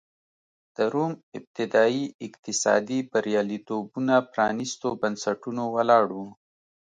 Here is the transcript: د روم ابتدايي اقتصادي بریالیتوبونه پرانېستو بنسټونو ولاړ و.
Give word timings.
د 0.75 0.77
روم 0.93 1.13
ابتدايي 1.37 2.05
اقتصادي 2.27 2.99
بریالیتوبونه 3.11 4.15
پرانېستو 4.31 4.87
بنسټونو 5.01 5.63
ولاړ 5.75 6.05
و. 6.17 6.19